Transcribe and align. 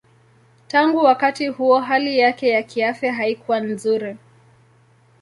Tangu 0.67 0.97
wakati 0.97 1.47
huo 1.47 1.79
hali 1.79 2.17
yake 2.19 2.49
ya 2.49 2.63
kiafya 2.63 3.13
haikuwa 3.13 3.59
nzuri. 3.59 4.17